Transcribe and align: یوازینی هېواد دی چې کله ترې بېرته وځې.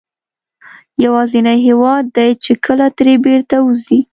یوازینی 1.05 1.57
هېواد 1.67 2.03
دی 2.15 2.29
چې 2.43 2.51
کله 2.65 2.87
ترې 2.97 3.13
بېرته 3.25 3.55
وځې. 3.65 3.99